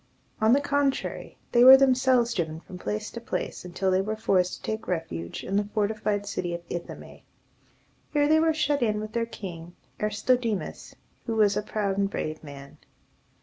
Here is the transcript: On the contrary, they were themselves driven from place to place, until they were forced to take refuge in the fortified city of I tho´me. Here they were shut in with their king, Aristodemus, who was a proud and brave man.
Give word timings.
On 0.39 0.51
the 0.53 0.61
contrary, 0.61 1.37
they 1.51 1.63
were 1.63 1.77
themselves 1.77 2.33
driven 2.33 2.59
from 2.59 2.79
place 2.79 3.11
to 3.11 3.21
place, 3.21 3.63
until 3.63 3.91
they 3.91 4.01
were 4.01 4.15
forced 4.15 4.55
to 4.55 4.61
take 4.71 4.87
refuge 4.87 5.43
in 5.43 5.55
the 5.57 5.69
fortified 5.75 6.25
city 6.25 6.55
of 6.55 6.61
I 6.71 6.79
tho´me. 6.79 7.21
Here 8.11 8.27
they 8.27 8.39
were 8.39 8.51
shut 8.51 8.81
in 8.81 8.99
with 8.99 9.13
their 9.13 9.27
king, 9.27 9.75
Aristodemus, 9.99 10.95
who 11.27 11.35
was 11.35 11.55
a 11.55 11.61
proud 11.61 11.99
and 11.99 12.09
brave 12.09 12.43
man. 12.43 12.79